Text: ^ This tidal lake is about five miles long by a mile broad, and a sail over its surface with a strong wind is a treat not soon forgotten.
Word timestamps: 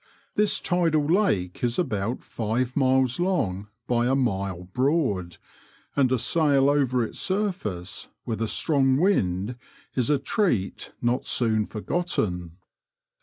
^ 0.01 0.03
This 0.33 0.59
tidal 0.59 1.05
lake 1.05 1.63
is 1.63 1.77
about 1.77 2.23
five 2.23 2.75
miles 2.75 3.19
long 3.19 3.67
by 3.85 4.07
a 4.07 4.15
mile 4.15 4.63
broad, 4.63 5.37
and 5.95 6.11
a 6.11 6.17
sail 6.17 6.71
over 6.71 7.03
its 7.03 7.19
surface 7.19 8.07
with 8.25 8.41
a 8.41 8.47
strong 8.47 8.97
wind 8.97 9.57
is 9.93 10.09
a 10.09 10.17
treat 10.17 10.91
not 11.03 11.27
soon 11.27 11.67
forgotten. 11.67 12.57